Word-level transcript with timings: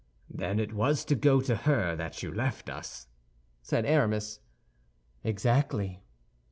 "Then 0.31 0.59
it 0.59 0.73
was 0.73 1.05
to 1.05 1.13
go 1.13 1.41
to 1.41 1.55
her 1.55 1.95
that 1.95 2.23
you 2.23 2.33
left 2.33 2.71
us?" 2.71 3.05
said 3.61 3.85
Aramis. 3.85 4.39
"Exactly." 5.23 6.01